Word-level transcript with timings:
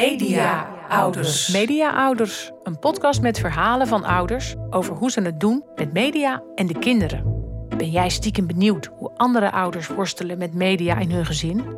Media-ouders. 0.00 1.48
Media-ouders, 1.48 2.50
een 2.62 2.78
podcast 2.78 3.20
met 3.20 3.38
verhalen 3.38 3.86
van 3.86 4.04
ouders 4.04 4.54
over 4.70 4.94
hoe 4.94 5.10
ze 5.10 5.20
het 5.20 5.40
doen 5.40 5.64
met 5.74 5.92
media 5.92 6.42
en 6.54 6.66
de 6.66 6.78
kinderen. 6.78 7.44
Ben 7.76 7.90
jij 7.90 8.08
stiekem 8.08 8.46
benieuwd 8.46 8.90
hoe 8.96 9.10
andere 9.16 9.50
ouders 9.50 9.88
worstelen 9.88 10.38
met 10.38 10.54
media 10.54 10.98
in 10.98 11.10
hun 11.10 11.26
gezin? 11.26 11.76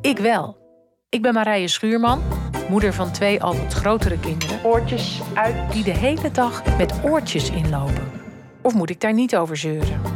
Ik 0.00 0.18
wel. 0.18 0.56
Ik 1.08 1.22
ben 1.22 1.34
Marije 1.34 1.68
Schuurman, 1.68 2.22
moeder 2.68 2.92
van 2.92 3.12
twee 3.12 3.42
al 3.42 3.56
wat 3.56 3.72
grotere 3.72 4.18
kinderen. 4.18 4.64
Oortjes 4.64 5.20
uit. 5.34 5.72
Die 5.72 5.84
de 5.84 5.96
hele 5.96 6.30
dag 6.30 6.76
met 6.76 6.94
oortjes 7.04 7.50
inlopen. 7.50 8.10
Of 8.62 8.74
moet 8.74 8.90
ik 8.90 9.00
daar 9.00 9.14
niet 9.14 9.36
over 9.36 9.56
zeuren? 9.56 10.15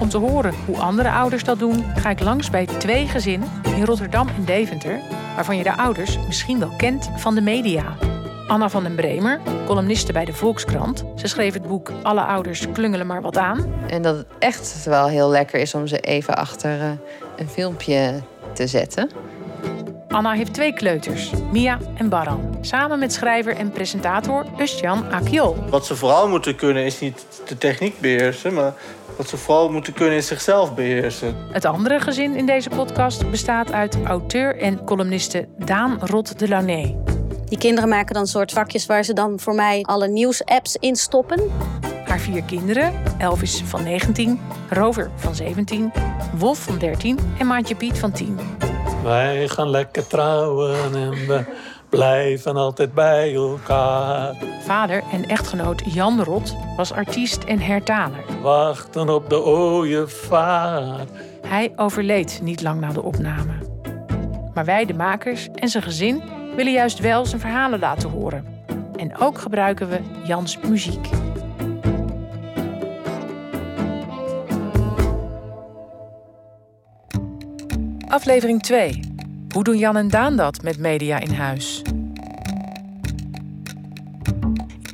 Om 0.00 0.08
te 0.08 0.18
horen 0.18 0.54
hoe 0.66 0.76
andere 0.76 1.10
ouders 1.10 1.44
dat 1.44 1.58
doen, 1.58 1.84
ga 1.96 2.10
ik 2.10 2.20
langs 2.20 2.50
bij 2.50 2.66
twee 2.66 3.06
gezinnen 3.06 3.48
in 3.76 3.84
Rotterdam 3.84 4.28
en 4.28 4.44
Deventer, 4.44 5.00
waarvan 5.34 5.56
je 5.56 5.62
de 5.62 5.76
ouders 5.76 6.18
misschien 6.26 6.58
wel 6.58 6.72
kent 6.76 7.10
van 7.16 7.34
de 7.34 7.40
media. 7.40 7.96
Anna 8.46 8.68
van 8.68 8.82
den 8.82 8.94
Bremer, 8.94 9.40
columniste 9.66 10.12
bij 10.12 10.24
de 10.24 10.32
Volkskrant. 10.32 11.04
Ze 11.16 11.26
schreef 11.26 11.54
het 11.54 11.68
boek 11.68 11.92
Alle 12.02 12.20
ouders 12.20 12.66
klungelen 12.72 13.06
maar 13.06 13.22
wat 13.22 13.36
aan. 13.36 13.72
En 13.88 14.02
dat 14.02 14.16
het 14.16 14.26
echt 14.38 14.84
wel 14.84 15.08
heel 15.08 15.30
lekker 15.30 15.60
is 15.60 15.74
om 15.74 15.86
ze 15.86 15.98
even 15.98 16.36
achter 16.36 16.78
uh, 16.78 16.90
een 17.36 17.48
filmpje 17.48 18.22
te 18.54 18.66
zetten. 18.66 19.10
Anna 20.08 20.32
heeft 20.32 20.54
twee 20.54 20.72
kleuters, 20.72 21.30
Mia 21.52 21.78
en 21.94 22.08
Baran. 22.08 22.58
Samen 22.60 22.98
met 22.98 23.12
schrijver 23.12 23.56
en 23.56 23.70
presentator 23.70 24.46
Ustjan 24.58 25.12
Akiol. 25.12 25.56
Wat 25.70 25.86
ze 25.86 25.96
vooral 25.96 26.28
moeten 26.28 26.56
kunnen 26.56 26.84
is 26.84 27.00
niet 27.00 27.26
de 27.46 27.58
techniek 27.58 28.00
beheersen, 28.00 28.54
maar 28.54 28.72
wat 29.18 29.28
ze 29.28 29.36
vooral 29.36 29.70
moeten 29.70 29.92
kunnen 29.92 30.16
is 30.16 30.26
zichzelf 30.26 30.74
beheersen. 30.74 31.36
Het 31.52 31.64
andere 31.64 32.00
gezin 32.00 32.36
in 32.36 32.46
deze 32.46 32.68
podcast 32.68 33.30
bestaat 33.30 33.72
uit 33.72 33.98
auteur 34.04 34.56
en 34.56 34.84
columniste 34.84 35.48
Daan 35.56 35.98
Rot 36.00 36.38
de 36.38 36.48
Launay. 36.48 36.96
Die 37.44 37.58
kinderen 37.58 37.88
maken 37.88 38.14
dan 38.14 38.26
soort 38.26 38.52
vakjes 38.52 38.86
waar 38.86 39.04
ze 39.04 39.12
dan 39.12 39.40
voor 39.40 39.54
mij 39.54 39.82
alle 39.82 40.08
nieuwsapps 40.08 40.76
in 40.76 40.96
stoppen. 40.96 41.50
Haar 42.04 42.18
vier 42.18 42.42
kinderen, 42.42 42.92
Elvis 43.18 43.62
van 43.64 43.82
19, 43.82 44.40
Rover 44.70 45.10
van 45.16 45.34
17, 45.34 45.92
Wolf 46.36 46.58
van 46.58 46.78
13 46.78 47.18
en 47.38 47.46
Maatje 47.46 47.74
Piet 47.74 47.98
van 47.98 48.12
10. 48.12 48.38
Wij 49.02 49.48
gaan 49.48 49.70
lekker 49.70 50.06
trouwen 50.06 50.94
en 50.94 51.10
we 51.10 51.44
blijven 51.88 52.56
altijd 52.56 52.94
bij 52.94 53.34
elkaar. 53.34 54.34
Vader 54.60 55.02
en 55.12 55.26
echtgenoot 55.26 55.82
Jan 55.94 56.22
Rot 56.22 56.56
was 56.76 56.92
artiest 56.92 57.44
en 57.44 57.60
hertaler. 57.60 58.24
Wachten 58.42 59.08
op 59.08 59.30
de 59.30 59.44
ooievaar. 59.44 61.06
Hij 61.46 61.72
overleed 61.76 62.40
niet 62.42 62.62
lang 62.62 62.80
na 62.80 62.92
de 62.92 63.02
opname. 63.02 63.52
Maar 64.54 64.64
wij, 64.64 64.84
de 64.84 64.94
makers 64.94 65.48
en 65.54 65.68
zijn 65.68 65.82
gezin, 65.82 66.22
willen 66.56 66.72
juist 66.72 66.98
wel 66.98 67.26
zijn 67.26 67.40
verhalen 67.40 67.78
laten 67.78 68.10
horen. 68.10 68.44
En 68.96 69.18
ook 69.18 69.38
gebruiken 69.38 69.88
we 69.88 70.00
Jans 70.24 70.58
muziek. 70.58 71.08
Aflevering 78.08 78.62
2. 78.62 79.07
Hoe 79.52 79.64
doen 79.64 79.78
Jan 79.78 79.96
en 79.96 80.08
Daan 80.08 80.36
dat 80.36 80.62
met 80.62 80.78
media 80.78 81.18
in 81.20 81.32
huis? 81.32 81.82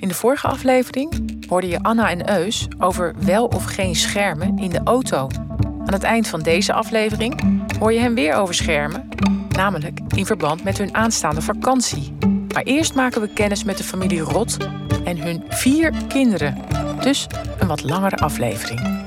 In 0.01 0.09
de 0.09 0.15
vorige 0.15 0.47
aflevering 0.47 1.37
hoorde 1.49 1.69
je 1.69 1.83
Anna 1.83 2.11
en 2.11 2.31
Eus 2.31 2.69
over 2.79 3.15
wel 3.19 3.47
of 3.47 3.65
geen 3.65 3.95
schermen 3.95 4.59
in 4.59 4.71
de 4.71 4.81
auto. 4.85 5.29
Aan 5.61 5.93
het 5.93 6.03
eind 6.03 6.29
van 6.29 6.41
deze 6.41 6.73
aflevering 6.73 7.41
hoor 7.79 7.93
je 7.93 7.99
hem 8.01 8.15
weer 8.15 8.35
over 8.35 8.55
schermen, 8.55 9.09
namelijk 9.49 10.01
in 10.15 10.27
verband 10.27 10.65
met 10.65 10.79
hun 10.79 10.95
aanstaande 10.95 11.43
vakantie. 11.43 12.17
Maar 12.55 12.63
eerst 12.63 12.95
maken 12.95 13.21
we 13.21 13.29
kennis 13.29 13.65
met 13.65 13.77
de 13.77 13.85
familie 13.85 14.21
Rot 14.21 14.57
en 15.05 15.19
hun 15.19 15.45
vier 15.49 15.93
kinderen. 16.09 16.59
Dus 17.01 17.27
een 17.59 17.69
wat 17.69 17.83
langere 17.83 18.17
aflevering. 18.17 19.04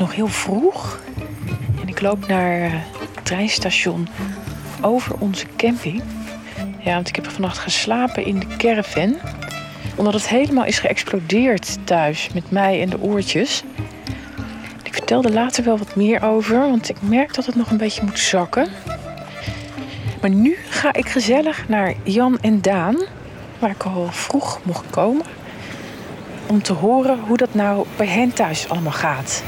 Nog 0.00 0.14
heel 0.14 0.28
vroeg 0.28 1.00
en 1.80 1.88
ik 1.88 2.00
loop 2.00 2.28
naar 2.28 2.70
het 2.70 3.24
treinstation 3.24 4.08
over 4.80 5.14
onze 5.18 5.46
camping. 5.56 6.02
Ja, 6.78 6.94
want 6.94 7.08
ik 7.08 7.16
heb 7.16 7.30
vannacht 7.30 7.58
geslapen 7.58 8.24
in 8.24 8.38
de 8.38 8.46
caravan. 8.56 9.16
Omdat 9.96 10.14
het 10.14 10.28
helemaal 10.28 10.64
is 10.64 10.78
geëxplodeerd 10.78 11.78
thuis 11.84 12.28
met 12.34 12.50
mij 12.50 12.82
en 12.82 12.90
de 12.90 13.00
oortjes. 13.00 13.62
Ik 14.82 14.94
vertelde 14.94 15.32
later 15.32 15.64
wel 15.64 15.78
wat 15.78 15.96
meer 15.96 16.22
over, 16.22 16.58
want 16.58 16.88
ik 16.88 17.02
merk 17.02 17.34
dat 17.34 17.46
het 17.46 17.54
nog 17.54 17.70
een 17.70 17.76
beetje 17.76 18.04
moet 18.04 18.18
zakken. 18.18 18.68
Maar 20.20 20.30
nu 20.30 20.56
ga 20.68 20.92
ik 20.92 21.08
gezellig 21.08 21.68
naar 21.68 21.94
Jan 22.02 22.38
en 22.40 22.60
Daan, 22.60 22.96
waar 23.58 23.70
ik 23.70 23.82
al 23.82 24.08
vroeg 24.10 24.60
mocht 24.62 24.90
komen. 24.90 25.26
Om 26.46 26.62
te 26.62 26.72
horen 26.72 27.18
hoe 27.18 27.36
dat 27.36 27.54
nou 27.54 27.86
bij 27.96 28.06
hen 28.06 28.32
thuis 28.32 28.68
allemaal 28.68 28.92
gaat. 28.92 29.42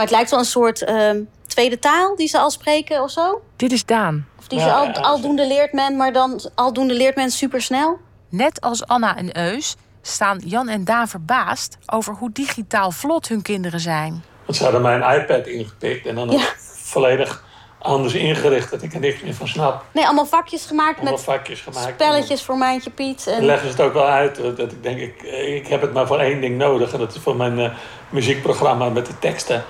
Maar 0.00 0.08
het 0.08 0.18
lijkt 0.18 0.30
wel 0.30 0.40
een 0.40 0.44
soort 0.46 0.82
uh, 0.88 1.10
tweede 1.46 1.78
taal 1.78 2.16
die 2.16 2.28
ze 2.28 2.38
al 2.38 2.50
spreken 2.50 3.02
of 3.02 3.10
zo. 3.10 3.42
Dit 3.56 3.72
is 3.72 3.84
Daan. 3.84 4.26
Of 4.38 4.46
die 4.48 4.60
ze 4.60 4.72
al, 4.72 4.86
aldoende 4.92 5.46
leert 5.46 5.72
men, 5.72 5.96
maar 5.96 6.12
dan 6.12 6.40
aldoende 6.54 6.94
leert 6.94 7.16
men 7.16 7.30
supersnel. 7.30 7.98
Net 8.28 8.60
als 8.60 8.86
Anna 8.86 9.16
en 9.16 9.36
Eus 9.38 9.76
staan 10.02 10.40
Jan 10.44 10.68
en 10.68 10.84
Daan 10.84 11.08
verbaasd 11.08 11.78
over 11.86 12.14
hoe 12.14 12.30
digitaal 12.32 12.90
vlot 12.90 13.28
hun 13.28 13.42
kinderen 13.42 13.80
zijn. 13.80 14.24
Want 14.44 14.56
ze 14.58 14.62
hadden 14.62 14.82
mijn 14.82 15.20
iPad 15.20 15.46
ingepikt 15.46 16.06
en 16.06 16.14
dan 16.14 16.30
Ja. 16.30 16.44
volledig 16.82 17.44
anders 17.78 18.14
ingericht 18.14 18.70
dat 18.70 18.82
ik 18.82 18.94
er 18.94 19.00
niks 19.00 19.20
meer 19.22 19.34
van 19.34 19.48
snap. 19.48 19.84
Nee, 19.92 20.04
allemaal 20.04 20.26
vakjes 20.26 20.64
gemaakt 20.66 20.94
Allemaal 20.96 21.12
met 21.12 21.22
vakjes 21.22 21.60
gemaakt. 21.60 21.92
spelletjes 21.92 22.42
voor 22.42 22.56
Mijntje 22.58 22.90
Piet. 22.90 23.26
En... 23.26 23.44
leggen 23.44 23.66
ze 23.70 23.72
het 23.76 23.82
ook 23.86 23.92
wel 23.92 24.06
uit. 24.06 24.38
eh, 24.38 24.56
Dat 24.56 24.72
ik 24.72 24.82
denk, 24.82 24.98
ik, 25.00 25.22
ik 25.46 25.66
heb 25.66 25.80
het 25.80 25.92
maar 25.92 26.06
voor 26.06 26.18
één 26.18 26.40
ding 26.40 26.58
nodig. 26.58 26.92
En 26.92 26.98
dat 26.98 27.14
is 27.14 27.20
voor 27.22 27.36
mijn 27.36 27.58
eh, 27.58 27.70
muziekprogramma 28.10 28.88
met 28.88 29.06
de 29.06 29.18
teksten. 29.18 29.64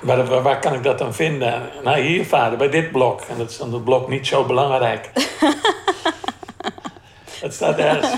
Maar 0.00 0.26
waar, 0.26 0.42
waar 0.42 0.58
kan 0.58 0.74
ik 0.74 0.82
dat 0.82 0.98
dan 0.98 1.14
vinden? 1.14 1.70
Nou, 1.82 2.00
hier 2.00 2.26
vader, 2.26 2.58
bij 2.58 2.70
dit 2.70 2.92
blok. 2.92 3.20
En 3.20 3.38
dat 3.38 3.50
is 3.50 3.58
dan 3.58 3.72
het 3.72 3.84
blok 3.84 4.08
niet 4.08 4.26
zo 4.26 4.44
belangrijk. 4.44 5.10
het 7.40 7.54
staat 7.54 7.78
ergens. 7.78 8.12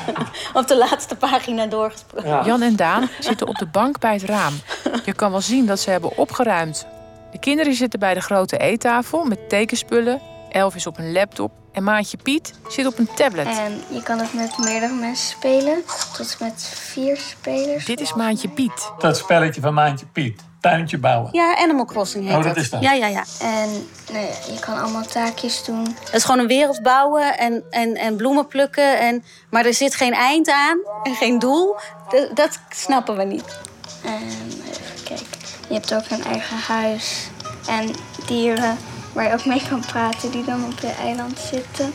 Op 0.54 0.66
de 0.66 0.76
laatste 0.76 1.16
pagina 1.16 1.66
doorgesproken. 1.66 2.28
Ja. 2.28 2.44
Jan 2.44 2.62
en 2.62 2.76
Daan 2.76 3.08
zitten 3.18 3.46
op 3.46 3.56
de 3.56 3.66
bank 3.66 3.98
bij 3.98 4.12
het 4.12 4.22
raam. 4.22 4.54
Je 5.04 5.12
kan 5.12 5.30
wel 5.30 5.40
zien 5.40 5.66
dat 5.66 5.80
ze 5.80 5.90
hebben 5.90 6.16
opgeruimd. 6.16 6.86
De 7.32 7.38
kinderen 7.38 7.74
zitten 7.74 7.98
bij 7.98 8.14
de 8.14 8.20
grote 8.20 8.58
eettafel 8.58 9.24
met 9.24 9.48
tekenspullen. 9.48 10.20
Elf 10.50 10.74
is 10.74 10.86
op 10.86 10.98
een 10.98 11.12
laptop 11.12 11.52
en 11.72 11.84
maatje 11.84 12.16
Piet 12.16 12.54
zit 12.68 12.86
op 12.86 12.98
een 12.98 13.08
tablet. 13.14 13.46
En 13.46 13.80
je 13.88 14.02
kan 14.02 14.18
het 14.18 14.34
met 14.34 14.58
meerdere 14.58 14.94
mensen 14.94 15.28
spelen. 15.28 15.82
Tot 16.16 16.36
met 16.40 16.64
vier 16.74 17.16
spelers. 17.16 17.84
Dit 17.84 18.00
is 18.00 18.14
maatje 18.14 18.48
Piet. 18.48 18.92
Dat 18.98 19.16
spelletje 19.16 19.60
van 19.60 19.74
Maantje 19.74 20.06
Piet. 20.06 20.50
Tuintje 20.62 20.98
bouwen. 20.98 21.28
Ja, 21.32 21.56
Animal 21.56 21.84
Crossing 21.84 22.26
heet 22.26 22.36
Oh, 22.36 22.42
dat 22.44 22.56
is 22.56 22.70
dat. 22.70 22.82
Ja, 22.82 22.92
ja, 22.92 23.06
ja. 23.06 23.24
En 23.40 23.70
nou 24.12 24.24
ja, 24.26 24.52
je 24.52 24.58
kan 24.60 24.80
allemaal 24.80 25.02
taakjes 25.06 25.64
doen. 25.64 25.96
Het 26.04 26.14
is 26.14 26.24
gewoon 26.24 26.40
een 26.40 26.46
wereld 26.46 26.82
bouwen 26.82 27.38
en, 27.38 27.62
en, 27.70 27.94
en 27.96 28.16
bloemen 28.16 28.46
plukken. 28.46 28.98
En, 29.00 29.24
maar 29.50 29.64
er 29.66 29.74
zit 29.74 29.94
geen 29.94 30.12
eind 30.14 30.50
aan 30.50 30.78
en 31.02 31.14
geen 31.14 31.38
doel. 31.38 31.76
D- 32.08 32.36
dat 32.36 32.58
snappen 32.70 33.16
we 33.16 33.22
niet. 33.24 33.44
En 34.04 34.22
even 34.70 35.02
kijken. 35.04 35.26
Je 35.68 35.74
hebt 35.74 35.94
ook 35.94 36.04
een 36.10 36.24
eigen 36.24 36.56
huis. 36.56 37.28
En 37.68 37.90
dieren 38.26 38.76
waar 39.12 39.24
je 39.24 39.32
ook 39.32 39.44
mee 39.44 39.62
kan 39.68 39.80
praten 39.86 40.30
die 40.30 40.44
dan 40.44 40.64
op 40.64 40.78
je 40.80 40.92
eiland 41.02 41.38
zitten. 41.38 41.94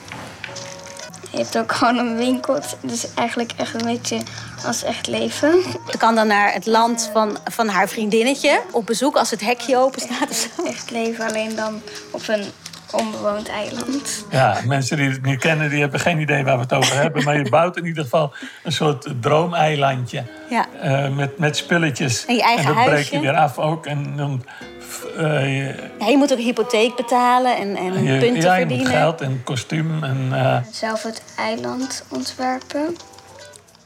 Je 1.32 1.38
hebt 1.38 1.58
ook 1.58 1.72
gewoon 1.72 1.98
een 1.98 2.16
winkel. 2.18 2.54
Het 2.54 2.76
is 2.82 3.14
eigenlijk 3.14 3.52
echt 3.58 3.74
een 3.74 3.86
beetje 3.86 4.22
als 4.66 4.84
echt 4.84 5.08
leven. 5.08 5.62
Ze 5.92 5.98
kan 5.98 6.16
dan 6.16 6.28
naar 6.28 6.54
het 6.54 6.66
land 6.66 7.10
van, 7.14 7.38
van 7.46 7.68
haar 7.68 7.88
vriendinnetje 7.90 8.62
op 8.72 8.86
bezoek 8.86 9.16
als 9.18 9.30
het 9.32 9.42
hekje 9.42 9.78
open 9.78 10.02
staat. 10.02 10.30
of 10.30 10.50
zo. 10.56 10.64
Echt 10.66 10.92
leven 10.92 11.28
alleen 11.28 11.56
dan 11.56 11.82
op 12.12 12.22
een 12.28 12.44
onbewoond 12.92 13.50
eiland. 13.50 14.26
Ja, 14.30 14.58
mensen 14.66 14.98
die 14.98 15.10
het 15.10 15.26
niet 15.26 15.40
kennen, 15.40 15.70
die 15.70 15.80
hebben 15.80 16.00
geen 16.00 16.20
idee 16.20 16.44
waar 16.44 16.56
we 16.56 16.62
het 16.62 16.74
over 16.74 16.96
hebben. 17.02 17.24
Maar 17.24 17.38
je 17.38 17.50
bouwt 17.50 17.78
in 17.78 17.86
ieder 17.86 18.04
geval 18.04 18.34
een 18.64 18.72
soort 18.72 19.08
droomeilandje. 19.22 20.24
Ja. 20.50 20.66
eh, 20.82 21.16
met, 21.16 21.38
met 21.38 21.58
spulletjes. 21.58 22.26
En 22.26 22.36
je 22.36 22.42
eigen 22.42 22.76
dat 22.76 22.86
breek 22.86 23.06
je 23.06 23.20
weer 23.20 23.36
af 23.36 23.58
ook. 23.58 23.86
En 23.86 24.16
dan... 24.16 24.44
eh, 25.18 25.24
je, 25.58 25.90
Ja, 26.00 26.08
je 26.08 26.18
moet 26.18 26.32
ook 26.32 26.40
hypotheek 26.40 26.96
betalen 26.96 27.58
en, 27.58 27.76
en 27.76 28.04
je, 28.04 28.18
punten 28.20 28.42
ja, 28.42 28.56
je 28.56 28.66
moet 28.66 28.76
verdienen. 28.76 28.88
geld 29.02 29.22
en 29.22 29.42
kostuum. 29.44 30.04
En, 30.04 30.28
eh, 30.32 30.58
Zelf 30.72 31.04
het 31.04 31.22
eiland 31.38 32.04
ontwerpen. 32.10 32.96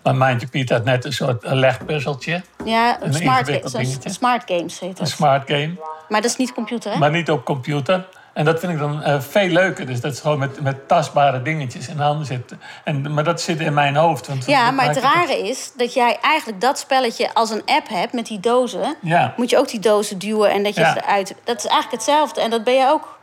Maar 0.03 0.15
Maantje 0.15 0.47
Piet 0.47 0.69
had 0.69 0.83
net 0.83 1.05
een 1.05 1.13
soort 1.13 1.43
legpuzzeltje. 1.45 2.41
Ja, 2.65 2.97
Een 3.01 3.13
smart, 3.13 3.49
ga- 3.49 4.09
smart 4.09 4.43
games 4.45 4.79
heet 4.79 4.99
Een 4.99 5.07
smart 5.07 5.43
game. 5.49 5.71
Maar 6.09 6.21
dat 6.21 6.29
is 6.31 6.37
niet 6.37 6.53
computer, 6.53 6.91
hè? 6.91 6.97
Maar 6.97 7.11
niet 7.11 7.31
op 7.31 7.45
computer. 7.45 8.07
En 8.33 8.45
dat 8.45 8.59
vind 8.59 8.71
ik 8.71 8.79
dan 8.79 9.03
eh, 9.03 9.21
veel 9.21 9.47
leuker. 9.47 9.85
Dus 9.85 10.01
dat 10.01 10.13
is 10.13 10.19
gewoon 10.19 10.39
met, 10.39 10.61
met 10.61 10.87
tastbare 10.87 11.41
dingetjes 11.41 11.87
in 11.87 11.99
handen 11.99 12.25
zitten. 12.25 12.61
En, 12.83 13.13
maar 13.13 13.23
dat 13.23 13.41
zit 13.41 13.59
in 13.59 13.73
mijn 13.73 13.95
hoofd. 13.95 14.27
Want 14.27 14.45
Ja, 14.45 14.71
maar 14.71 14.87
het 14.87 14.97
rare 14.97 15.47
is 15.49 15.71
dat 15.77 15.93
jij 15.93 16.17
eigenlijk 16.21 16.61
dat 16.61 16.79
spelletje 16.79 17.33
als 17.33 17.49
een 17.49 17.61
app 17.65 17.87
hebt 17.89 18.13
met 18.13 18.25
die 18.25 18.39
dozen. 18.39 18.95
Ja. 19.01 19.33
Moet 19.37 19.49
je 19.49 19.57
ook 19.57 19.69
die 19.69 19.79
dozen 19.79 20.17
duwen 20.19 20.51
en 20.51 20.63
dat 20.63 20.75
je 20.75 20.81
Ja. 20.81 20.91
ze 20.93 21.01
eruit. 21.03 21.35
Dat 21.43 21.57
is 21.57 21.65
eigenlijk 21.65 21.91
hetzelfde. 21.91 22.41
En 22.41 22.49
dat 22.49 22.63
ben 22.63 22.73
je 22.73 22.87
ook 22.89 23.19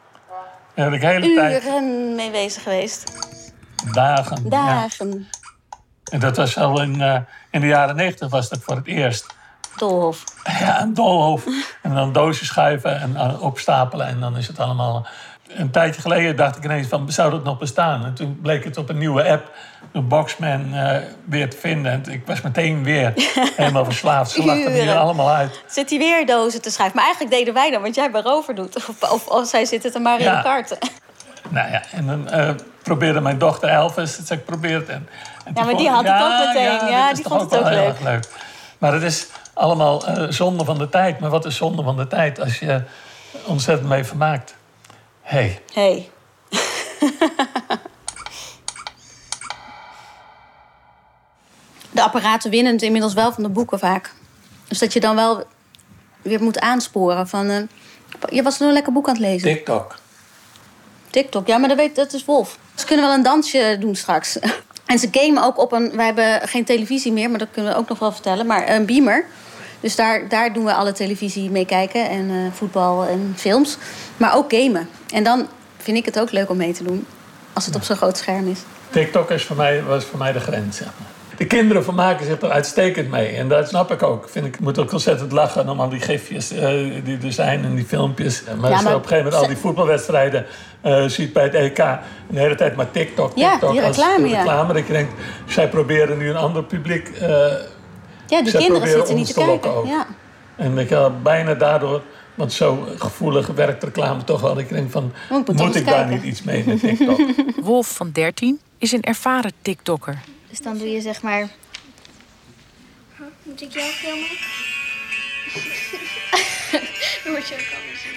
heb 0.75 0.92
ik 0.92 1.00
de 1.00 1.06
hele 1.06 1.34
tijd 1.34 1.64
uren 1.64 2.14
mee 2.14 2.30
bezig 2.30 2.62
geweest. 2.62 3.12
dagen. 3.92 4.46
ja. 4.50 4.86
En 6.10 6.20
dat 6.20 6.37
was 6.37 6.56
al 6.56 6.82
in, 6.82 7.00
eh, 7.00 7.19
in 7.50 7.60
de 7.60 7.66
jaren 7.66 7.96
negentig 7.96 8.28
was 8.28 8.49
dat 8.49 8.58
voor 8.62 8.76
het 8.76 8.87
eerst. 8.87 9.26
Dolhof. 9.76 10.25
Ja, 10.58 10.81
een 10.81 10.94
doolhof. 10.94 11.44
En 11.82 11.94
dan 11.94 12.12
doosjes 12.12 12.49
schuiven 12.49 13.00
en 13.00 13.16
eh, 13.16 13.43
opstapelen. 13.43 14.06
En 14.06 14.20
dan 14.20 14.37
is 14.37 14.46
het 14.46 14.58
allemaal... 14.58 15.06
Een 15.49 15.70
tijdje 15.70 16.00
geleden 16.00 16.37
dacht 16.37 16.56
ik 16.56 16.64
ineens 16.64 16.87
van, 16.87 17.12
zou 17.12 17.31
dat 17.31 17.44
nog 17.44 17.58
bestaan? 17.58 18.05
En 18.05 18.14
toen 18.14 18.38
bleek 18.43 18.64
het 18.64 18.76
op 18.76 18.88
een 18.88 18.99
nieuwe 18.99 19.31
app, 19.31 19.50
de 19.93 20.00
Boxman, 20.00 20.75
eh, 20.75 20.96
weer 21.25 21.50
te 21.50 21.56
vinden. 21.56 21.93
En 21.93 22.12
ik 22.12 22.26
was 22.26 22.40
meteen 22.40 22.84
weer 22.84 23.12
helemaal 23.56 23.84
verslaafd. 23.84 24.31
Ze 24.31 24.44
lachten 24.44 24.64
er 24.72 24.82
hier 24.82 24.96
allemaal 24.96 25.31
uit. 25.31 25.62
Zit 25.66 25.90
hij 25.90 25.99
weer 25.99 26.26
dozen 26.26 26.62
te 26.62 26.70
schrijven. 26.70 26.96
Maar 26.96 27.04
eigenlijk 27.04 27.34
deden 27.34 27.54
wij 27.54 27.70
dan, 27.70 27.82
want 27.82 27.94
jij 27.94 28.11
bij 28.11 28.20
Rover 28.20 28.54
doet. 28.54 28.76
Of, 28.88 29.12
of, 29.12 29.26
of 29.26 29.49
zij 29.49 29.64
zitten 29.64 29.93
te 29.93 29.99
Mario 29.99 30.25
Ja. 30.25 30.43
Karten. 30.43 30.78
Nou 31.49 31.70
ja, 31.70 31.82
en 31.93 32.06
dan 32.06 32.28
eh, 32.28 32.50
probeerde 32.82 33.20
mijn 33.20 33.38
dochter 33.38 33.69
Elvis, 33.69 34.16
dat 34.16 34.26
zei 34.26 34.38
ik 34.38 34.44
probeert. 34.44 34.88
En, 34.88 35.08
en 35.38 35.38
toen 35.55 35.65
maar 35.65 35.77
die 35.77 35.89
had 35.89 36.05
het 36.05 36.23
ook 36.23 36.47
meteen. 36.47 36.91
Ja, 36.91 37.12
die 37.12 37.25
vond 37.25 37.41
het 37.41 37.61
ook 37.61 37.69
leuk. 37.69 38.00
leuk. 38.00 38.29
Maar 38.79 38.93
het 38.93 39.03
is 39.03 39.27
allemaal 39.55 40.06
eh, 40.06 40.27
zonde 40.29 40.65
van 40.65 40.79
de 40.79 40.89
tijd. 40.89 41.21
Maar 41.21 41.31
wat 41.31 41.45
is 41.45 41.56
zonde 41.56 41.83
van 41.83 41.97
de 41.97 42.06
tijd 42.06 42.41
als 42.41 42.59
je 42.59 42.83
ontzettend 43.47 43.89
mee 43.89 44.05
vermaakt? 44.05 44.55
hey, 45.23 45.62
Hey. 45.73 46.11
De 51.91 52.03
apparaten 52.03 52.50
winnen 52.50 52.73
het 52.73 52.83
inmiddels 52.83 53.15
wel 53.15 53.33
van 53.33 53.43
de 53.43 53.49
boeken 53.49 53.79
vaak. 53.79 54.12
Dus 54.69 54.79
dat 54.79 54.93
je 54.93 55.00
dan 55.00 55.15
wel 55.15 55.45
weer 56.23 56.43
moet 56.43 56.59
aansporen 56.61 57.29
van... 57.29 57.49
eh, 57.50 57.62
je 58.29 58.43
was 58.43 58.59
nog 58.59 58.69
een 58.69 58.75
lekker 58.75 58.93
boek 58.93 59.09
aan 59.09 59.15
het 59.15 59.23
lezen. 59.23 59.49
TikTok. 59.49 59.95
TikTok, 61.11 61.47
ja, 61.47 61.59
maar 61.59 61.69
dat, 61.69 61.79
weet, 61.79 61.97
dat 61.97 62.12
is 62.12 62.25
Wolf. 62.25 62.59
Ze 62.75 62.87
kunnen 62.87 63.05
wel 63.06 63.15
een 63.15 63.23
dansje 63.23 63.77
doen 63.81 63.95
straks. 63.97 64.39
En 64.88 64.99
ze 64.99 65.08
gamen 65.11 65.43
ook 65.43 65.58
op 65.58 65.73
een... 65.73 65.96
Wij 65.96 66.05
hebben 66.05 66.49
geen 66.49 66.64
televisie 66.64 67.12
meer, 67.12 67.31
maar 67.31 67.38
dat 67.38 67.49
kunnen 67.52 67.73
we 67.73 67.79
ook 67.79 67.88
nog 67.88 67.99
wel 67.99 68.12
vertellen. 68.12 68.46
Maar 68.46 68.69
een 68.69 68.87
beamer. 68.87 69.25
Dus 69.81 69.96
daar, 69.96 70.29
daar 70.29 70.52
doen 70.52 70.64
we 70.64 70.73
alle 70.73 70.93
televisie 70.93 71.50
mee 71.50 71.67
kijken. 71.67 72.08
En 72.08 72.31
eh, 72.31 72.52
voetbal 72.52 73.05
en 73.06 73.35
films. 73.37 73.76
Maar 74.17 74.37
ook 74.37 74.52
gamen. 74.52 74.88
En 75.12 75.25
dan 75.25 75.49
vind 75.76 75.96
ik 75.96 76.05
het 76.05 76.20
ook 76.20 76.31
leuk 76.31 76.50
om 76.50 76.56
mee 76.56 76.73
te 76.73 76.85
doen. 76.85 77.06
Als 77.52 77.67
het 77.67 77.75
op 77.75 77.82
zo'n 77.82 77.96
groot 77.96 78.17
scherm 78.17 78.49
is. 78.49 78.58
TikTok 78.90 79.31
is 79.31 79.44
voor 79.44 79.56
mij, 79.56 79.82
was 79.82 80.05
voor 80.05 80.19
mij 80.19 80.32
de 80.32 80.40
grens. 80.40 80.76
Zeg 80.76 80.87
maar. 80.87 81.18
De 81.38 81.46
kinderen 81.46 81.85
vermaken 81.85 82.26
zich 82.26 82.40
er 82.43 82.50
uitstekend 82.50 83.11
mee. 83.11 83.29
En 83.29 83.49
dat 83.49 83.69
snap 83.69 83.90
ik 83.93 84.02
ook. 84.02 84.29
Vind 84.29 84.46
ik 84.46 84.55
ik 84.55 84.61
moet 84.61 84.79
ook 84.79 84.93
ontzettend 84.93 85.32
lachen 85.32 85.69
om 85.69 85.81
al 85.81 85.88
die 85.88 86.00
gifjes 86.00 86.50
eh, 86.52 86.69
die 87.05 87.19
er 87.23 87.32
zijn 87.32 87.64
en 87.64 87.75
die 87.75 87.85
filmpjes. 87.85 88.43
Maar 88.61 88.70
als 88.70 88.79
je 88.79 88.85
maar- 88.85 88.94
op 88.94 89.02
een 89.02 89.08
gegeven 89.08 89.25
moment 89.25 89.35
al 89.43 89.49
die 89.49 89.56
voetbalwedstrijden 89.56 90.46
eh, 90.81 91.05
ziet 91.05 91.32
bij 91.32 91.43
het 91.43 91.55
EK. 91.55 91.76
De 91.76 92.38
hele 92.38 92.55
tijd 92.55 92.76
maar 92.76 92.90
TikTok, 92.90 93.32
Ja, 93.37 93.50
TikTok. 93.50 93.70
die 93.73 93.82
als 93.82 93.96
reclame, 93.96 94.29
ja. 94.29 94.37
reclame. 94.37 94.75
Je 94.75 94.85
denkt, 94.93 95.12
zij 95.46 95.69
proberen 95.69 96.19
nu 96.19 96.29
een 96.31 96.37
ander 96.37 96.64
publiek. 96.64 97.08
eh, 97.08 97.29
Ja, 97.29 98.43
die 98.43 98.52
kinderen 98.52 98.62
proberen 98.70 98.88
zitten 98.99 99.17
niet 99.17 99.26
te 99.26 99.32
te 99.32 99.40
lokken 99.40 99.61
kijken. 99.61 99.79
ook. 99.81 99.87
Ja. 99.87 100.06
en 100.56 100.75
dat 100.75 100.88
je 100.88 101.11
bijna 101.23 101.55
daardoor... 101.55 102.02
Want 102.35 102.52
zo 102.52 102.87
gevoelig 102.99 103.46
werkt 103.46 103.85
reclame 103.85 104.25
toch 104.25 104.40
wel. 104.40 104.58
Ik 104.58 104.69
denk 104.69 104.90
van, 104.90 105.12
Oh, 105.31 105.38
ik 105.46 105.52
moet 105.52 105.75
ik 105.75 105.87
daar 105.87 106.06
niet 106.08 106.23
iets 106.23 106.43
mee 106.43 106.64
met 106.67 106.81
TikTok? 106.81 107.19
Wolf 107.62 107.94
van 107.94 108.11
13 108.12 108.61
is 108.79 108.93
een 108.93 109.02
ervaren 109.02 109.52
TikToker. 109.62 110.19
Dus 110.49 110.61
dan 110.61 110.79
doe 110.79 110.91
je 110.91 111.00
zeg 111.00 111.23
maar. 111.23 111.49
Moet 113.43 113.61
ik 113.61 113.73
jou 113.73 113.91
filmen? 113.91 114.29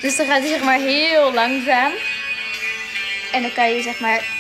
dus 0.02 0.16
dan 0.16 0.26
gaat 0.26 0.40
hij 0.40 0.48
zeg 0.48 0.64
maar 0.64 0.80
heel 0.80 1.34
langzaam. 1.34 1.92
En 3.32 3.42
dan 3.42 3.54
kan 3.54 3.72
je 3.72 3.82
zeg 3.82 4.00
maar. 4.00 4.40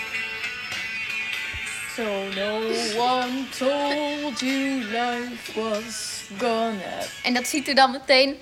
So 1.96 2.04
no 2.36 2.62
one 2.98 3.50
told 3.58 4.40
you 4.40 4.84
life 4.84 5.60
was 5.60 6.24
gonna. 6.38 7.00
En 7.24 7.34
dat 7.34 7.48
ziet 7.48 7.68
er 7.68 7.76
dan 7.76 7.92
meteen 7.92 8.36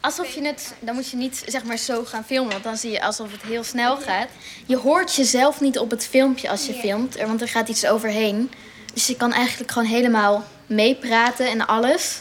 alsof 0.00 0.34
je 0.34 0.46
het. 0.46 0.74
Dan 0.80 0.94
moet 0.94 1.10
je 1.10 1.16
niet 1.16 1.42
zeg 1.46 1.64
maar 1.64 1.76
zo 1.76 2.04
gaan 2.04 2.24
filmen, 2.24 2.52
want 2.52 2.64
dan 2.64 2.76
zie 2.76 2.90
je 2.90 3.02
alsof 3.02 3.32
het 3.32 3.42
heel 3.42 3.64
snel 3.64 3.96
gaat. 3.96 4.28
Je 4.66 4.76
hoort 4.76 5.14
jezelf 5.14 5.60
niet 5.60 5.78
op 5.78 5.90
het 5.90 6.06
filmpje 6.06 6.50
als 6.50 6.66
je 6.66 6.74
filmt, 6.74 7.16
want 7.16 7.40
er 7.40 7.48
gaat 7.48 7.68
iets 7.68 7.86
overheen. 7.86 8.50
Dus 8.96 9.06
je 9.06 9.16
kan 9.16 9.32
eigenlijk 9.32 9.70
gewoon 9.70 9.88
helemaal 9.88 10.44
meepraten 10.66 11.50
en 11.50 11.66
alles. 11.66 12.20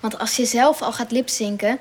Want 0.00 0.18
als 0.18 0.36
je 0.36 0.44
zelf 0.44 0.82
al 0.82 0.92
gaat 0.92 1.10
lipzinken 1.10 1.78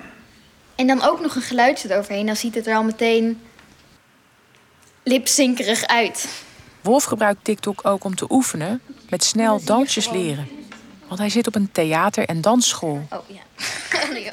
en 0.76 0.88
dan 0.88 1.02
ook 1.02 1.22
nog 1.22 1.36
een 1.36 1.42
geluidje 1.42 1.92
eroverheen, 1.92 2.26
dan 2.26 2.36
ziet 2.36 2.56
het 2.56 2.68
er 2.68 2.76
al 2.76 2.84
meteen 2.84 3.42
lipzinkerig 5.04 5.86
uit. 5.86 6.44
Wolf 6.82 7.04
gebruikt 7.04 7.44
TikTok 7.44 7.86
ook 7.86 8.04
om 8.04 8.16
te 8.16 8.26
oefenen 8.30 8.82
met 9.10 9.24
snel 9.24 9.64
dansjes 9.64 10.10
leren. 10.10 10.48
Want 11.08 11.20
hij 11.20 11.30
zit 11.30 11.48
op 11.48 11.56
een 11.56 11.72
theater- 11.72 12.26
en 12.26 12.42
dansschool. 12.42 13.08
Oh 13.10 13.20
ja. 13.28 13.42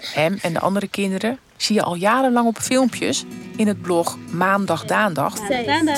Hem 0.20 0.38
en 0.43 0.52
de 0.52 0.61
andere 0.61 0.88
kinderen 0.88 1.38
zie 1.56 1.75
je 1.75 1.82
al 1.82 1.94
jarenlang 1.94 2.46
op 2.46 2.58
filmpjes 2.58 3.25
in 3.56 3.67
het 3.67 3.82
blog 3.82 4.19
Maandag 4.31 4.85
Daandag 4.85 5.37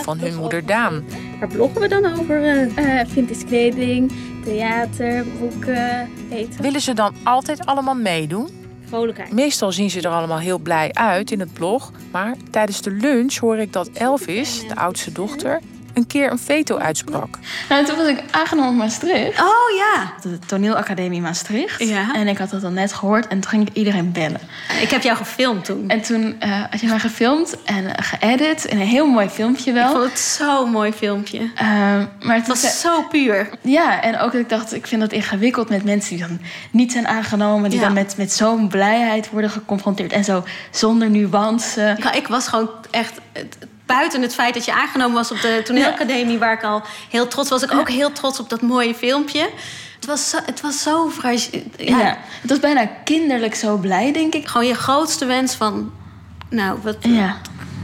van 0.03 0.19
hun 0.19 0.37
moeder 0.37 0.67
Daan. 0.67 1.05
Waar 1.41 1.49
bloggen 1.49 1.81
we 1.81 1.89
dan 1.89 2.05
over? 2.19 2.45
eh 2.75 3.01
vintage 3.07 3.45
kleding, 3.45 4.13
theater, 4.45 5.25
boeken, 5.39 6.09
eten. 6.31 6.63
Willen 6.63 6.81
ze 6.81 6.95
dan 6.95 7.15
altijd 7.23 7.67
allemaal 7.67 7.95
meedoen? 7.95 8.49
Vrolijkheid. 8.85 9.33
Meestal 9.33 9.73
zien 9.73 9.91
ze 9.91 10.01
er 10.01 10.09
allemaal 10.11 10.39
heel 10.39 10.59
blij 10.59 10.93
uit 10.93 11.31
in 11.31 11.41
het 11.41 11.53
blog. 11.53 11.93
Maar 12.13 12.35
tijdens 12.51 12.83
de 12.83 12.91
lunch 12.91 13.37
hoor 13.37 13.59
ik 13.59 13.73
dat 13.73 13.91
Elvis, 13.93 14.69
de 14.69 14.77
oudste 14.77 15.13
dochter, 15.13 15.61
een 15.95 16.07
keer 16.07 16.31
een 16.31 16.39
veto 16.39 16.77
uitsprak. 16.77 17.29
Nou, 17.69 17.85
toen 17.85 17.97
was 17.97 18.07
ik 18.09 18.23
aangenomen 18.31 18.71
in 18.71 18.77
Maastricht. 18.77 19.41
Oh 19.41 19.77
ja. 19.77 20.13
De 20.23 20.39
toneelacademie 20.47 21.21
Maastricht. 21.21 21.85
Ja. 21.85 22.15
En 22.15 22.29
ik 22.29 22.39
had 22.39 22.51
dat 22.51 22.61
dan 22.61 22.75
net 22.75 22.93
gehoord 22.93 23.27
en 23.27 23.41
toen 23.41 23.51
ging 23.51 23.69
ik 23.69 23.77
iedereen 23.77 24.13
bellen. 24.13 24.41
Ik 24.81 24.91
heb 24.91 25.03
jou 25.03 25.17
gefilmd 25.17 25.65
toen. 25.65 25.89
En 25.89 26.01
toen 26.03 26.37
eh, 26.41 26.63
had 26.71 26.81
je 26.81 26.87
mij 26.87 26.99
gefilmd 26.99 27.57
en 27.65 27.97
eh, 27.97 28.05
geëdit. 28.07 28.67
En 28.67 28.81
een 28.81 28.87
heel 28.87 29.07
mooi 29.07 29.29
filmpje 29.29 29.71
Ik 29.71 29.77
wel. 29.77 29.91
vond 29.91 30.05
het 30.05 30.19
zo'n 30.19 30.71
mooi 30.71 30.93
filmpje. 30.93 31.51
Eh, 31.55 31.67
maar 32.21 32.37
het 32.37 32.47
was 32.47 32.81
zo 32.81 33.03
puur. 33.03 33.49
Ja, 33.61 34.03
en 34.03 34.19
ook 34.19 34.33
dat 34.33 34.41
ik 34.41 34.49
dacht, 34.49 34.75
ik 34.75 34.87
vind 34.87 35.01
dat 35.01 35.13
ingewikkeld 35.13 35.69
met 35.69 35.85
mensen 35.85 36.17
die 36.17 36.27
dan 36.27 36.41
niet 36.71 36.93
zijn 36.93 37.07
aangenomen. 37.09 37.71
Die 37.71 37.79
Ja. 37.79 37.85
dan 37.85 37.95
met, 37.95 38.15
met 38.17 38.33
zo'n 38.33 38.69
blijheid 38.69 39.31
worden 39.31 39.51
geconfronteerd. 39.51 40.13
En 40.13 40.25
zo 40.25 40.45
zonder 40.71 41.11
nuance. 41.11 41.95
Ik, 41.99 42.05
ik 42.17 42.27
was 42.29 42.49
gewoon 42.49 42.69
echt... 42.91 43.19
Buiten 43.97 44.23
het 44.23 44.35
feit 44.35 44.55
dat 44.55 44.65
je 44.65 44.73
aangenomen 44.73 45.15
was 45.15 45.31
op 45.31 45.41
de 45.41 45.61
toneelacademie... 45.65 46.39
waar 46.39 46.53
ik 46.53 46.63
al 46.63 46.83
heel 47.11 47.29
trots 47.29 47.51
was. 47.51 47.63
Ik 47.63 47.73
ook 47.73 47.89
heel 47.89 48.13
trots 48.13 48.41
op 48.41 48.49
dat 48.49 48.61
mooie 48.63 48.95
filmpje. 48.95 49.49
Het 49.97 50.07
was 50.07 50.31
zo, 50.31 50.39
het 50.47 50.61
was 50.61 50.83
zo 50.83 51.11
fragile. 51.11 51.63
Ja. 51.77 51.99
Ja, 51.99 52.19
het 52.41 52.51
was 52.51 52.59
bijna 52.59 52.87
kinderlijk 53.05 53.55
zo 53.55 53.77
blij, 53.77 54.13
denk 54.13 54.35
ik. 54.35 54.47
Gewoon 54.49 54.67
je 54.67 54.75
grootste 54.75 55.25
wens 55.27 55.55
van... 55.55 55.93
Nou, 56.49 56.79
wat, 56.83 56.97
Ja. 57.01 57.37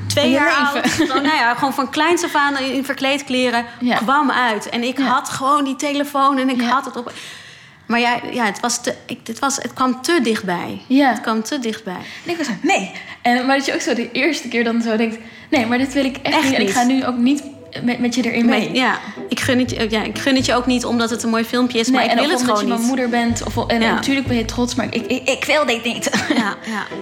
twee 0.06 0.30
jaar 0.30 0.52
oud. 0.52 0.88
Gewoon, 0.90 1.22
nou 1.22 1.36
ja, 1.36 1.54
gewoon 1.54 1.74
van 1.74 1.90
kleins 1.90 2.24
af 2.24 2.34
aan 2.34 2.58
in 2.58 2.84
verkleedkleren 2.84 3.64
Ja. 3.80 3.96
kwam 3.96 4.30
uit. 4.30 4.68
En 4.68 4.82
ik 4.82 4.98
had 4.98 5.28
gewoon 5.28 5.64
die 5.64 5.76
telefoon 5.76 6.38
en 6.38 6.48
ik 6.48 6.60
had 6.62 6.84
het 6.84 6.96
op... 6.96 7.12
Maar 7.86 8.00
ja, 8.00 8.20
ja 8.32 8.44
het, 8.44 8.60
was 8.60 8.82
te, 8.82 8.94
ik, 9.06 9.18
het, 9.24 9.38
was, 9.38 9.56
het 9.56 9.72
kwam 9.72 10.02
te 10.02 10.20
dichtbij. 10.22 10.80
Ja. 10.86 11.08
Het 11.08 11.20
kwam 11.20 11.42
te 11.42 11.58
dichtbij. 11.58 11.96
En 12.24 12.30
ik 12.30 12.36
was 12.36 12.46
zo, 12.46 12.52
nee. 12.62 12.90
En, 13.22 13.46
maar 13.46 13.56
dat 13.56 13.66
je 13.66 13.74
ook 13.74 13.80
zo 13.80 13.94
de 13.94 14.10
eerste 14.12 14.48
keer 14.48 14.64
dan 14.64 14.82
zo 14.82 14.96
denkt... 14.96 15.18
Nee, 15.50 15.66
maar 15.66 15.78
dit 15.78 15.92
wil 15.92 16.04
ik 16.04 16.16
echt, 16.22 16.34
Echt 16.34 16.44
niet. 16.44 16.54
En 16.54 16.62
ik 16.62 16.70
ga 16.70 16.82
nu 16.82 17.04
ook 17.06 17.16
niet 17.16 17.42
met, 17.82 17.98
met 17.98 18.14
je 18.14 18.22
erin 18.22 18.46
mee. 18.46 18.72
Ja, 18.74 18.98
ik 19.28 19.40
gun, 19.40 19.58
het 19.58 19.70
je, 19.70 19.86
ja, 19.90 20.02
ik 20.02 20.18
gun 20.18 20.34
het 20.34 20.46
je 20.46 20.54
ook 20.54 20.66
niet 20.66 20.84
omdat 20.84 21.10
het 21.10 21.22
een 21.22 21.30
mooi 21.30 21.44
filmpje 21.44 21.78
is. 21.78 21.86
Nee, 21.86 21.96
maar 21.96 22.04
ik 22.04 22.10
en 22.10 22.16
wil 22.16 22.28
het 22.30 22.40
omdat 22.40 22.58
gewoon 22.58 22.64
je 22.64 22.68
niet. 22.70 22.76
mijn 22.76 22.88
moeder 22.88 23.08
bent. 23.08 23.42
Of, 23.44 23.66
en 23.66 23.80
Ja. 23.80 23.94
natuurlijk 23.94 24.26
ben 24.26 24.36
je 24.36 24.44
trots, 24.44 24.74
maar 24.74 24.86
ik, 24.90 25.06
ik, 25.06 25.28
ik 25.28 25.44
wil 25.44 25.66
dit 25.66 25.84
niet. 25.84 26.10
Ja, 26.34 26.54
ja. 26.66 26.86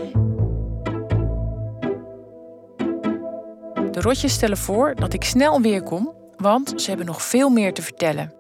De 3.90 4.00
rotjes 4.00 4.32
stellen 4.32 4.56
voor 4.56 4.94
dat 4.94 5.12
ik 5.12 5.24
snel 5.24 5.60
weer 5.60 5.82
kom, 5.82 6.12
want 6.36 6.72
ze 6.76 6.88
hebben 6.88 7.06
nog 7.06 7.22
veel 7.22 7.48
meer 7.50 7.72
te 7.72 7.82
vertellen. 7.82 8.32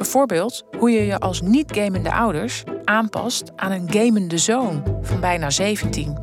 Bijvoorbeeld 0.00 0.64
hoe 0.78 0.90
je 0.90 1.06
je 1.06 1.18
als 1.18 1.40
niet-gamende 1.40 2.12
ouders 2.12 2.64
aanpast 2.84 3.52
aan 3.56 3.72
een 3.72 3.92
gamende 3.92 4.38
zoon 4.38 4.82
van 5.02 5.20
bijna 5.20 5.50
17. 5.50 6.18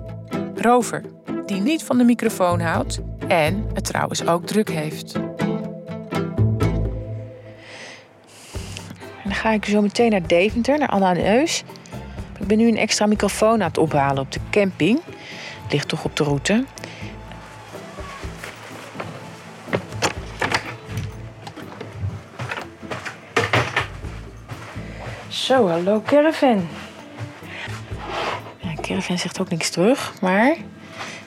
Rover, 0.56 1.04
die 1.46 1.62
niet 1.62 1.84
van 1.84 1.98
de 1.98 2.04
microfoon 2.04 2.60
houdt 2.60 3.00
en 3.28 3.66
het 3.74 3.84
trouwens 3.84 4.26
ook 4.28 4.46
druk 4.46 4.70
heeft. 4.70 5.14
En 5.14 5.24
dan 9.24 9.34
ga 9.34 9.52
ik 9.52 9.66
zo 9.66 9.82
meteen 9.82 10.12
naar 10.12 10.28
Deventer, 10.28 10.78
naar 10.78 10.90
Anna 10.90 11.16
en 11.16 11.40
Eus. 11.40 11.64
Ik 12.40 12.48
ben 12.48 12.58
nu 12.58 12.68
een 12.68 12.78
extra 12.78 13.06
microfoon 13.06 13.62
aan 13.62 13.68
het 13.68 13.78
ophalen 13.78 14.24
op 14.24 14.32
de 14.32 14.40
camping. 14.50 15.00
Ligt 15.70 15.88
toch 15.88 16.04
op 16.04 16.16
de 16.16 16.24
route. 16.24 16.66
Zo, 25.48 25.68
hallo 25.68 26.02
Caravan. 26.06 26.68
Ja, 28.58 28.74
Caravan 28.82 29.18
zegt 29.18 29.42
ook 29.42 29.50
niks 29.50 29.70
terug, 29.70 30.22
maar 30.22 30.56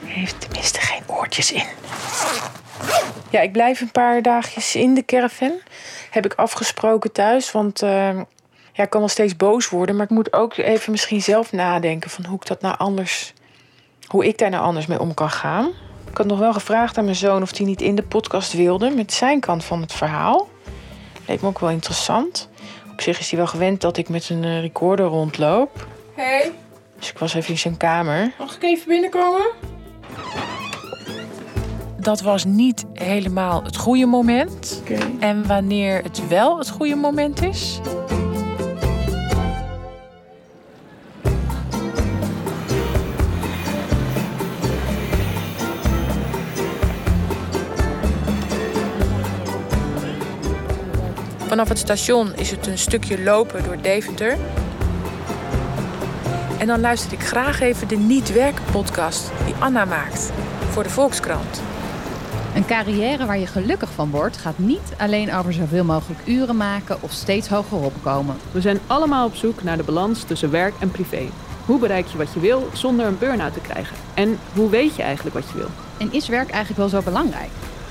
heeft 0.05 0.41
tenminste 0.41 0.81
geen 0.81 1.03
oortjes 1.07 1.53
in. 1.53 1.65
Ja, 3.31 3.41
ik 3.41 3.53
blijf 3.53 3.81
een 3.81 3.91
paar 3.91 4.23
dagjes 4.23 4.75
in 4.75 4.95
de 4.95 5.05
caravan. 5.05 5.53
Heb 6.11 6.25
ik 6.25 6.35
afgesproken 6.35 7.12
thuis, 7.12 7.53
want 7.53 7.83
eh, 7.83 8.17
ja, 8.73 8.83
ik 8.83 8.91
kan 8.91 9.00
wel 9.00 9.09
steeds 9.09 9.37
boos 9.37 9.69
worden. 9.69 9.97
Maar 9.97 10.05
ik 10.05 10.11
moet 10.11 10.33
ook 10.33 10.57
even 10.57 10.91
misschien 10.91 11.23
zelf 11.23 11.53
nadenken 11.53 12.11
van 12.11 12.25
hoe 12.25 12.37
ik 12.37 12.47
dat 12.47 12.61
nou 12.61 12.79
anders... 12.79 13.33
Hoe 14.07 14.27
ik 14.27 14.39
daar 14.39 14.50
nou 14.50 14.65
anders 14.65 14.87
mee 14.87 15.00
om 15.00 15.15
kan 15.15 15.31
gaan. 15.31 15.67
Ik 16.11 16.17
had 16.17 16.27
nog 16.27 16.39
wel 16.39 16.53
gevraagd 16.53 16.99
aan 16.99 17.05
mijn 17.05 17.17
zoon 17.17 17.43
of 17.43 17.57
hij 17.57 17.67
niet 17.67 17.83
in 17.83 17.95
de 17.95 18.03
podcast 18.03 18.53
wilde... 18.53 18.91
met 18.91 19.12
zijn 19.12 19.41
kant 19.41 19.65
van 19.65 19.81
het 19.81 19.93
verhaal. 19.93 20.49
Leek 21.27 21.41
me 21.41 21.49
ook 21.49 21.59
wel 21.59 21.71
interessant. 21.71 22.50
Op 23.00 23.07
zich 23.07 23.19
is 23.19 23.30
hij 23.30 23.38
wel 23.38 23.47
gewend 23.49 23.80
dat 23.80 23.97
ik 23.97 24.09
met 24.09 24.28
een 24.30 24.45
eh, 24.45 24.61
recorder 24.61 25.07
rondloop. 25.07 25.87
Hey, 26.14 26.52
Dus 26.99 27.11
ik 27.11 27.19
was 27.19 27.35
even 27.35 27.50
in 27.50 27.59
zijn 27.59 27.76
kamer. 27.76 28.33
mag 28.38 28.54
ik 28.57 28.62
even 28.62 28.88
binnenkomen? 28.88 29.47
Dat 31.97 32.21
was 32.21 32.45
niet 32.45 32.85
helemaal 32.92 33.62
het 33.62 33.76
goede 33.76 34.07
moment. 34.07 34.83
En 35.21 35.47
wanneer 35.47 36.02
het 36.02 36.28
wel 36.28 36.59
het 36.59 36.71
goede 36.71 36.95
moment 36.95 37.42
is. 37.42 37.80
Vanaf 51.50 51.69
het 51.69 51.78
station 51.78 52.35
is 52.35 52.50
het 52.50 52.66
een 52.66 52.78
stukje 52.78 53.23
lopen 53.23 53.64
door 53.64 53.80
Deventer. 53.83 54.37
En 56.59 56.66
dan 56.66 56.80
luister 56.80 57.12
ik 57.12 57.21
graag 57.21 57.61
even 57.61 57.88
de 57.88 57.97
Niet 57.97 58.33
Werken 58.33 58.64
podcast 58.73 59.30
die 59.45 59.54
Anna 59.54 59.85
maakt 59.85 60.30
voor 60.71 60.83
de 60.83 60.90
Volkskrant. 60.90 61.62
Een 62.54 62.66
carrière 62.66 63.26
waar 63.26 63.38
je 63.38 63.47
gelukkig 63.47 63.90
van 63.90 64.11
wordt, 64.11 64.37
gaat 64.37 64.59
niet 64.59 64.95
alleen 64.99 65.35
over 65.35 65.52
zoveel 65.52 65.85
mogelijk 65.85 66.21
uren 66.25 66.57
maken 66.57 67.02
of 67.02 67.12
steeds 67.12 67.49
hoger 67.49 67.78
opkomen. 67.78 68.37
We 68.52 68.61
zijn 68.61 68.78
allemaal 68.87 69.26
op 69.26 69.35
zoek 69.35 69.62
naar 69.62 69.76
de 69.76 69.83
balans 69.83 70.23
tussen 70.23 70.50
werk 70.50 70.75
en 70.80 70.90
privé. 70.90 71.28
Hoe 71.66 71.78
bereik 71.78 72.07
je 72.07 72.19
wat 72.19 72.33
je 72.33 72.40
wil 72.40 72.69
zonder 72.73 73.07
een 73.07 73.19
burn-out 73.19 73.52
te 73.52 73.61
krijgen? 73.61 73.97
En 74.14 74.38
hoe 74.54 74.71
weet 74.71 74.97
je 74.97 75.02
eigenlijk 75.02 75.35
wat 75.35 75.49
je 75.49 75.59
wil? 75.59 75.71
En 75.99 76.12
is 76.12 76.28
werk 76.28 76.50
eigenlijk 76.50 76.78
wel 76.78 77.00
zo 77.00 77.11
belangrijk? 77.11 77.50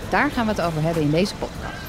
Daar 0.09 0.31
gaan 0.31 0.45
we 0.45 0.51
het 0.51 0.61
over 0.61 0.81
hebben 0.81 1.03
in 1.03 1.11
deze 1.11 1.35
podcast. 1.35 1.88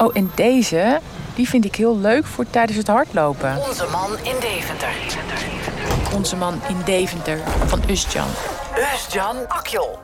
Oh, 0.00 0.10
en 0.12 0.30
deze, 0.34 1.00
die 1.34 1.48
vind 1.48 1.64
ik 1.64 1.74
heel 1.74 1.98
leuk 1.98 2.26
voor 2.26 2.50
tijdens 2.50 2.78
het 2.78 2.86
hardlopen. 2.86 3.56
Onze 3.68 3.86
man 3.92 4.10
in 4.22 4.40
Deventer. 4.40 4.88
Onze 6.14 6.36
man 6.36 6.60
in 6.68 6.76
Deventer 6.84 7.38
van 7.66 7.80
Usjan. 7.88 8.26
Eus-Jan 8.76 9.36
Akjol. 9.48 9.98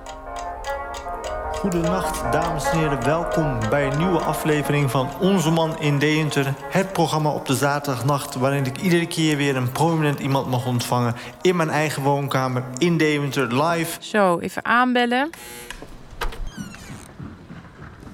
Goedenacht, 1.52 2.32
dames 2.32 2.70
en 2.70 2.78
heren. 2.78 3.04
Welkom 3.04 3.58
bij 3.70 3.86
een 3.86 3.98
nieuwe 3.98 4.18
aflevering 4.18 4.90
van 4.90 5.08
Onze 5.20 5.50
Man 5.50 5.80
in 5.80 5.98
Deventer. 5.98 6.54
Het 6.70 6.92
programma 6.92 7.30
op 7.30 7.46
de 7.46 7.54
zaterdagnacht 7.54 8.34
waarin 8.34 8.66
ik 8.66 8.80
iedere 8.80 9.06
keer 9.06 9.36
weer 9.36 9.56
een 9.56 9.72
prominent 9.72 10.18
iemand 10.18 10.46
mag 10.46 10.66
ontvangen... 10.66 11.14
in 11.42 11.56
mijn 11.56 11.70
eigen 11.70 12.02
woonkamer 12.02 12.64
in 12.78 12.96
Deventer 12.96 13.64
live. 13.64 13.96
Zo, 14.00 14.38
even 14.38 14.64
aanbellen. 14.64 15.30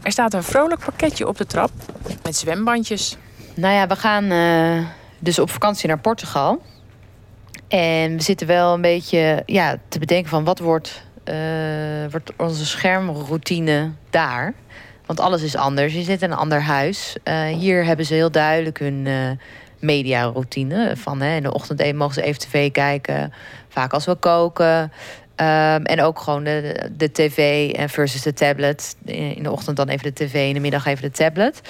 Er 0.03 0.13
staat 0.13 0.35
een 0.35 0.43
vrolijk 0.43 0.85
pakketje 0.85 1.29
op 1.29 1.37
de 1.37 1.47
trap 1.47 1.71
met 2.23 2.37
zwembandjes. 2.37 3.17
Nou 3.55 3.75
ja, 3.75 3.87
we 3.87 3.97
gaan 3.97 4.31
eh, 4.31 4.87
dus 5.19 5.39
op 5.39 5.51
vakantie 5.51 5.89
naar 5.89 5.99
Portugal. 5.99 6.63
En 7.69 8.17
we 8.17 8.23
zitten 8.23 8.47
wel 8.47 8.75
een 8.75 8.81
beetje 8.81 9.43
ja, 9.47 9.77
te 9.89 9.99
bedenken 9.99 10.31
van 10.31 10.45
wat 10.45 10.59
wordt, 10.59 11.03
eh, 11.25 11.35
wordt 12.11 12.33
onze 12.37 12.67
schermroutine 12.67 13.93
daar. 14.11 14.55
Want 15.07 15.21
alles 15.21 15.43
is 15.43 15.57
anders. 15.57 15.95
Je 15.95 16.03
zit 16.03 16.23
in 16.23 16.31
een 16.31 16.37
ander 16.37 16.63
huis. 16.63 17.17
Eh, 17.23 17.45
hier 17.45 17.85
hebben 17.85 18.07
ze 18.07 18.15
heel 18.15 18.31
duidelijk 18.31 18.79
hun 18.79 19.09
mediaroutine. 19.79 20.97
Van 20.97 21.21
hè, 21.21 21.37
in 21.37 21.43
de 21.43 21.55
ochtend 21.55 21.95
mogen 21.95 22.15
ze 22.15 22.23
even 22.23 22.41
tv 22.41 22.71
kijken. 22.71 23.33
Vaak 23.69 23.93
als 23.93 24.05
we 24.05 24.15
koken. 24.15 24.93
Ehm, 25.43 25.83
en 25.83 26.03
ook 26.03 26.19
gewoon 26.19 26.45
de, 26.45 26.91
de 26.97 27.13
tv 27.13 27.71
versus 27.91 28.23
de 28.23 28.33
tablet. 28.33 28.97
In 29.05 29.43
de 29.43 29.51
ochtend 29.51 29.77
dan 29.77 29.89
even 29.89 30.15
de 30.15 30.25
tv, 30.25 30.49
in 30.49 30.55
de 30.55 30.61
middag 30.61 30.87
even 30.87 31.03
de 31.03 31.11
tablet. 31.11 31.61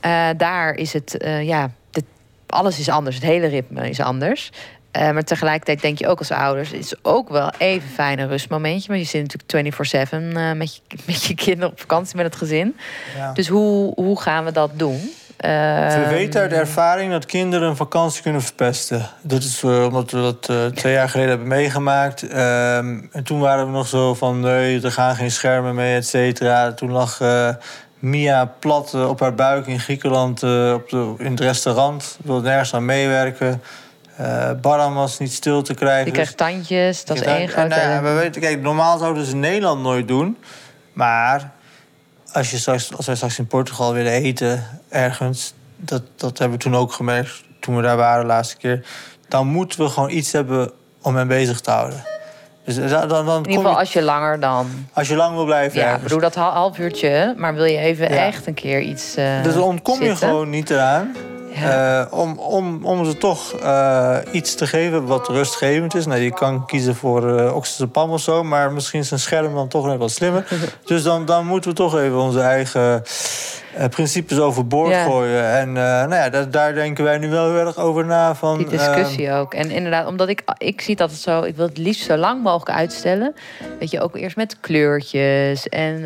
Eh, 0.00 0.28
daar 0.36 0.74
is 0.74 0.92
het, 0.92 1.16
eh, 1.16 1.42
ja, 1.42 1.70
de, 1.90 2.04
alles 2.46 2.78
is 2.78 2.88
anders. 2.88 3.14
Het 3.14 3.24
hele 3.24 3.46
ritme 3.46 3.88
is 3.88 4.00
anders. 4.00 4.50
Eh, 4.90 5.10
maar 5.10 5.22
tegelijkertijd 5.22 5.80
denk 5.80 5.98
je 5.98 6.08
ook 6.08 6.18
als 6.18 6.30
ouders... 6.30 6.70
het 6.70 6.78
is 6.78 6.94
ook 7.02 7.28
wel 7.28 7.52
even 7.58 7.88
fijn 7.88 8.18
een 8.18 8.28
rustmomentje. 8.28 8.88
Maar 8.88 8.98
je 8.98 9.04
zit 9.04 9.32
natuurlijk 9.32 9.76
24-7 9.76 10.36
eh, 10.36 10.52
met, 10.52 10.74
je, 10.74 10.80
met 11.06 11.24
je 11.24 11.34
kinderen 11.34 11.70
op 11.70 11.80
vakantie 11.80 12.16
met 12.16 12.24
het 12.24 12.36
gezin. 12.36 12.76
Ja. 13.16 13.32
Dus 13.32 13.48
hoe, 13.48 13.92
hoe 13.94 14.20
gaan 14.20 14.44
we 14.44 14.52
dat 14.52 14.70
doen? 14.74 15.10
We 15.36 15.46
Ehm, 15.46 16.08
weten 16.08 16.40
uit 16.40 16.52
ervaring 16.52 17.10
dat 17.12 17.26
kinderen 17.26 17.68
een 17.68 17.76
vakantie 17.76 18.22
kunnen 18.22 18.42
verpesten. 18.42 19.08
Dat 19.22 19.42
is 19.42 19.62
eh, 19.62 19.84
omdat 19.84 20.10
we 20.10 20.20
dat 20.20 20.48
eh, 20.48 20.66
twee 20.66 20.92
jaar 20.92 21.08
geleden 21.08 21.30
hebben 21.30 21.48
meegemaakt. 21.48 22.22
Ehm, 22.28 22.98
en 23.12 23.24
toen 23.24 23.40
waren 23.40 23.66
we 23.66 23.72
nog 23.72 23.86
zo 23.86 24.14
van, 24.14 24.40
nee, 24.40 24.80
er 24.82 24.92
gaan 24.92 25.16
geen 25.16 25.30
schermen 25.30 25.74
mee, 25.74 25.96
et 25.96 26.06
cetera. 26.06 26.72
Toen 26.72 26.90
lag 26.90 27.20
eh, 27.20 27.48
Mia 27.98 28.44
plat 28.58 28.94
op 28.94 29.20
haar 29.20 29.34
buik 29.34 29.66
in 29.66 29.80
Griekenland 29.80 30.42
op 30.42 30.88
de, 30.90 31.14
in 31.18 31.30
het 31.30 31.40
restaurant. 31.40 32.18
Wilde 32.24 32.48
nergens 32.48 32.74
aan 32.74 32.84
meewerken. 32.84 33.62
Eh 34.16 34.50
Baram 34.60 34.94
was 34.94 35.18
niet 35.18 35.32
stil 35.32 35.62
te 35.62 35.74
krijgen. 35.74 36.06
Je 36.06 36.12
krijgt 36.12 36.36
tandjes, 36.36 37.04
dat 37.04 37.16
is 37.16 37.22
één 37.22 37.36
en, 37.40 37.48
grote... 37.48 37.74
eh, 37.74 38.02
we 38.02 38.12
weten, 38.12 38.40
kijk, 38.40 38.60
normaal 38.62 38.98
zouden 38.98 39.24
ze 39.24 39.30
in 39.30 39.40
Nederland 39.40 39.82
nooit 39.82 40.08
doen. 40.08 40.36
Maar 40.92 41.50
als, 42.36 42.50
je 42.50 42.58
straks, 42.58 42.96
als 42.96 43.06
wij 43.06 43.14
straks 43.14 43.38
in 43.38 43.46
Portugal 43.46 43.92
willen 43.92 44.12
eten 44.12 44.64
ergens... 44.88 45.54
Dat, 45.76 46.02
dat 46.16 46.38
hebben 46.38 46.58
we 46.58 46.64
toen 46.64 46.76
ook 46.76 46.92
gemerkt 46.92 47.42
toen 47.60 47.76
we 47.76 47.82
daar 47.82 47.96
waren 47.96 48.20
de 48.20 48.26
laatste 48.26 48.56
keer... 48.56 48.86
dan 49.28 49.46
moeten 49.46 49.80
we 49.80 49.88
gewoon 49.88 50.10
iets 50.10 50.32
hebben 50.32 50.70
om 51.02 51.16
hen 51.16 51.28
bezig 51.28 51.60
te 51.60 51.70
houden. 51.70 52.02
Dus 52.64 52.74
dan, 52.76 53.08
dan, 53.08 53.26
dan 53.26 53.36
in 53.44 53.50
ieder 53.50 53.64
geval 53.64 53.78
als 53.78 53.92
je 53.92 54.02
langer 54.02 54.40
dan... 54.40 54.66
als 54.92 55.08
je 55.08 55.16
lang 55.16 55.34
wil 55.34 55.44
blijven 55.44 55.80
Ja, 55.80 55.94
ik 55.94 56.02
bedoel 56.02 56.20
dat 56.20 56.34
hal- 56.34 56.52
half 56.52 56.78
uurtje. 56.78 57.34
Maar 57.36 57.54
wil 57.54 57.64
je 57.64 57.78
even 57.78 58.08
Ja. 58.14 58.26
echt 58.26 58.46
een 58.46 58.54
keer 58.54 58.80
iets 58.80 59.16
eh 59.16 59.42
Dus 59.42 59.54
dan 59.54 59.62
ontkom 59.62 60.02
je 60.02 60.16
gewoon 60.16 60.50
niet 60.50 60.70
eraan. 60.70 61.14
Eh, 61.62 62.04
om, 62.10 62.38
om, 62.38 62.84
om 62.84 63.04
ze 63.04 63.18
toch 63.18 63.52
eh, 63.52 64.18
iets 64.32 64.54
te 64.54 64.66
geven 64.66 65.06
wat 65.06 65.28
rustgevend 65.28 65.94
is. 65.94 66.06
Nou, 66.06 66.20
je 66.20 66.32
kan 66.32 66.66
kiezen 66.66 66.94
voor 66.94 67.38
eh 67.38 67.54
oxazepam 67.54 68.10
of 68.10 68.20
zo, 68.20 68.44
maar 68.44 68.72
misschien 68.72 69.00
is 69.00 69.10
een 69.10 69.18
scherm 69.18 69.54
dan 69.54 69.68
toch 69.68 69.86
net 69.86 69.98
wat 69.98 70.10
slimmer. 70.10 70.46
dus 70.84 71.02
dan, 71.02 71.24
dan 71.24 71.46
moeten 71.46 71.70
we 71.70 71.76
toch 71.76 71.98
even 71.98 72.18
onze 72.18 72.40
eigen 72.40 73.02
principes 73.90 74.38
overboord 74.38 74.90
Ja. 74.90 75.04
gooien. 75.04 75.50
En 75.50 75.72
nou 75.72 76.14
ja, 76.14 76.30
daar, 76.30 76.50
daar 76.50 76.74
denken 76.74 77.04
wij 77.04 77.18
nu 77.18 77.30
wel 77.30 77.50
heel 77.50 77.66
erg 77.66 77.78
over 77.78 78.04
na. 78.04 78.34
Van, 78.34 78.58
Die 78.58 78.68
discussie 78.68 79.32
ook. 79.32 79.54
En 79.54 79.70
inderdaad, 79.70 80.06
omdat 80.06 80.28
ik, 80.28 80.42
ik 80.58 80.80
zie 80.80 80.96
dat 80.96 81.10
het 81.10 81.20
zo... 81.20 81.42
Ik 81.42 81.56
wil 81.56 81.66
het 81.66 81.78
liefst 81.78 82.04
zo 82.04 82.16
lang 82.16 82.42
mogelijk 82.42 82.78
uitstellen. 82.78 83.34
Weet 83.78 83.90
je, 83.90 84.00
ook 84.00 84.16
eerst 84.16 84.36
met 84.36 84.60
kleurtjes. 84.60 85.68
En, 85.68 86.04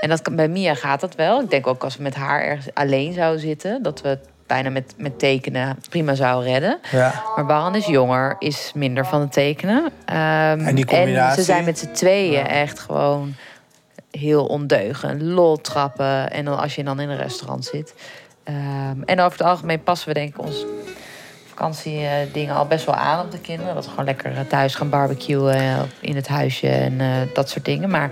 en 0.00 0.08
dat 0.08 0.28
bij 0.32 0.48
Mia 0.48 0.74
gaat 0.74 1.00
dat 1.00 1.14
wel. 1.14 1.40
Ik 1.40 1.50
denk 1.50 1.66
ook 1.66 1.84
als 1.84 1.96
we 1.96 2.02
met 2.02 2.14
haar 2.14 2.42
ergens 2.42 2.74
alleen 2.74 3.12
zouden 3.12 3.40
zitten... 3.40 3.82
dat 3.82 4.00
we 4.00 4.18
bijna 4.48 4.70
met, 4.70 4.94
met 4.96 5.18
tekenen 5.18 5.78
prima 5.90 6.14
zouden 6.14 6.50
redden. 6.52 6.78
ja. 6.90 7.22
Maar 7.36 7.46
Baran 7.46 7.74
is 7.74 7.86
jonger, 7.86 8.36
is 8.38 8.72
minder 8.74 9.06
van 9.06 9.20
het 9.20 9.32
tekenen. 9.32 9.90
Ehm, 10.04 10.60
En 10.60 10.74
die 10.74 10.86
combinatie? 10.86 11.38
ze 11.38 11.42
zijn 11.52 11.64
met 11.64 11.78
z'n 11.78 11.92
tweeën 11.92 12.46
echt 12.46 12.78
gewoon 12.78 13.34
heel 14.10 14.46
ondeugend. 14.46 15.22
Lol 15.22 15.56
trappen. 15.56 16.30
En 16.30 16.44
dan 16.44 16.58
als 16.58 16.74
je 16.74 16.84
dan 16.84 17.00
in 17.00 17.08
een 17.08 17.16
restaurant 17.16 17.64
zit. 17.64 17.94
Ehm, 18.44 19.02
en 19.04 19.20
over 19.20 19.38
het 19.38 19.46
algemeen 19.46 19.82
passen 19.82 20.08
we 20.08 20.14
denk 20.14 20.28
ik 20.28 20.40
ons 20.40 20.64
vakantiedingen 21.58 22.54
al 22.54 22.66
best 22.66 22.86
wel 22.86 22.94
aan 22.94 23.24
op 23.24 23.30
de 23.30 23.38
kinderen. 23.38 23.74
Dat 23.74 23.84
we 23.84 23.90
gewoon 23.90 24.04
lekker 24.04 24.32
eh, 24.32 24.40
thuis 24.48 24.74
gaan 24.74 24.88
barbecuen 24.90 25.54
eh, 25.54 25.78
in 26.00 26.16
het 26.16 26.28
huisje 26.28 26.68
en 26.68 27.00
eh, 27.00 27.06
dat 27.34 27.50
soort 27.50 27.64
dingen. 27.64 27.90
Maar 27.90 28.10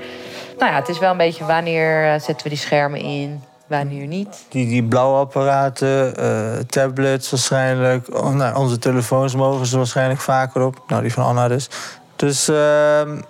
nou 0.58 0.70
ja, 0.72 0.78
het 0.78 0.88
is 0.88 0.98
wel 0.98 1.10
een 1.10 1.16
beetje 1.16 1.44
wanneer 1.44 2.20
zetten 2.20 2.42
we 2.42 2.48
die 2.48 2.58
schermen 2.58 3.00
in, 3.00 3.42
wanneer 3.66 4.06
niet. 4.06 4.46
Die, 4.48 4.66
die 4.66 4.84
blauwe 4.84 5.18
apparaten, 5.18 6.16
eh, 6.16 6.58
tablets 6.58 7.30
waarschijnlijk. 7.30 8.14
Oh, 8.14 8.34
nou, 8.34 8.56
onze 8.56 8.78
telefoons 8.78 9.34
mogen 9.34 9.66
ze 9.66 9.76
waarschijnlijk 9.76 10.20
vaker 10.20 10.62
op. 10.62 10.82
Nou, 10.86 11.02
die 11.02 11.12
van 11.12 11.24
Anna 11.24 11.48
dus. 11.48 11.68
Dus 12.16 12.48
ehm, 12.48 13.20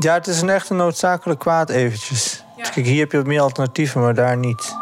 ja, 0.00 0.14
het 0.14 0.26
is 0.26 0.40
een 0.40 0.50
echt 0.50 0.70
een 0.70 0.76
noodzakelijk 0.76 1.40
kwaad 1.40 1.70
eventjes. 1.70 2.44
Kijk, 2.56 2.86
hier 2.86 3.00
heb 3.00 3.10
je 3.10 3.16
wat 3.16 3.26
meer 3.26 3.40
alternatieven, 3.40 4.00
maar 4.00 4.14
daar 4.14 4.36
niet. 4.36 4.76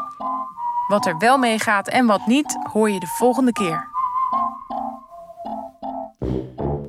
Wat 0.89 1.07
er 1.07 1.19
wel 1.19 1.39
mee 1.39 1.59
gaat 1.59 1.89
en 1.89 2.07
wat 2.07 2.27
niet, 2.27 2.59
hoor 2.73 2.91
je 2.91 3.01
de 3.01 3.07
volgende 3.07 3.53
keer. 3.53 3.93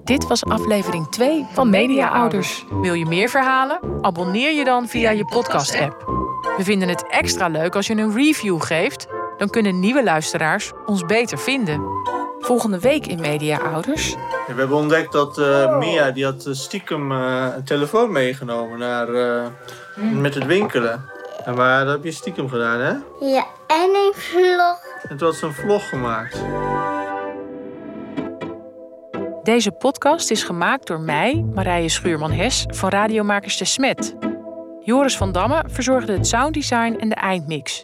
Dit 0.03 0.27
was 0.27 0.45
aflevering 0.45 1.07
2 1.09 1.45
van 1.53 1.69
Media 1.69 2.07
Ouders. 2.07 2.65
Wil 2.69 2.93
je 2.93 3.05
meer 3.05 3.29
verhalen? 3.29 3.79
Abonneer 4.01 4.51
je 4.51 4.63
dan 4.63 4.87
via 4.87 5.09
je 5.09 5.25
podcast-app. 5.25 6.24
We 6.57 6.63
vinden 6.63 6.87
het 6.87 7.07
extra 7.07 7.47
leuk 7.47 7.75
als 7.75 7.87
je 7.87 7.95
een 7.95 8.15
review 8.15 8.61
geeft. 8.61 9.07
Dan 9.37 9.49
kunnen 9.49 9.79
nieuwe 9.79 10.03
luisteraars 10.03 10.71
ons 10.85 11.05
beter 11.05 11.37
vinden. 11.37 11.81
Volgende 12.39 12.79
week 12.79 13.07
in 13.07 13.19
Media 13.19 13.57
Ouders. 13.57 14.09
Ja, 14.09 14.53
we 14.53 14.59
hebben 14.59 14.77
ontdekt 14.77 15.11
dat 15.11 15.37
eh, 15.37 15.77
Mia 15.77 16.11
die 16.11 16.25
had 16.25 16.45
eh, 16.45 16.53
stiekem 16.53 17.11
eh, 17.11 17.47
een 17.55 17.63
telefoon 17.63 18.11
meegenomen 18.11 18.79
naar, 18.79 19.13
eh, 19.13 19.45
met 20.13 20.33
het 20.33 20.45
winkelen. 20.45 21.09
En 21.45 21.55
waar, 21.55 21.85
dat 21.85 21.93
heb 21.93 22.03
je 22.03 22.11
stiekem 22.11 22.49
gedaan, 22.49 22.79
hè? 22.79 22.93
Ja, 23.25 23.45
en 23.67 23.89
een 23.89 24.13
vlog. 24.13 24.79
En 25.09 25.17
toen 25.17 25.27
had 25.27 25.35
ze 25.35 25.45
een 25.45 25.53
vlog 25.53 25.89
gemaakt. 25.89 26.41
Deze 29.43 29.71
podcast 29.71 30.31
is 30.31 30.43
gemaakt 30.43 30.87
door 30.87 30.99
mij, 30.99 31.45
Marije 31.53 31.89
Schuurman-Hes 31.89 32.65
van 32.67 32.89
Radiomakers 32.89 33.57
de 33.57 33.65
Smet. 33.65 34.15
Joris 34.85 35.17
van 35.17 35.31
Damme 35.31 35.63
verzorgde 35.67 36.13
het 36.13 36.27
sounddesign 36.27 36.95
en 36.99 37.09
de 37.09 37.15
eindmix. 37.15 37.81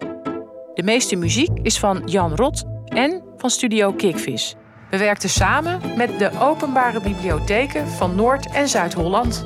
De 0.73 0.83
meeste 0.83 1.15
muziek 1.15 1.59
is 1.61 1.79
van 1.79 2.01
Jan 2.05 2.35
Rot 2.35 2.63
en 2.85 3.23
van 3.37 3.49
Studio 3.49 3.93
Kikvis. 3.93 4.55
We 4.89 4.97
werkten 4.97 5.29
samen 5.29 5.81
met 5.97 6.19
de 6.19 6.31
openbare 6.39 7.01
bibliotheken 7.01 7.87
van 7.87 8.15
Noord- 8.15 8.51
en 8.51 8.67
Zuid-Holland. 8.67 9.45